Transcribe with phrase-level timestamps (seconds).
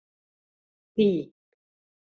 [0.93, 1.19] Пий: